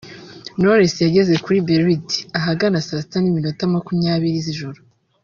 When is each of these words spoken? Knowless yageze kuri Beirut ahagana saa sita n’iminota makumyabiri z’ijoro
Knowless 0.57 0.95
yageze 1.05 1.33
kuri 1.43 1.57
Beirut 1.67 2.09
ahagana 2.39 2.85
saa 2.87 3.01
sita 3.03 3.17
n’iminota 3.19 3.61
makumyabiri 3.73 4.37
z’ijoro 4.45 4.79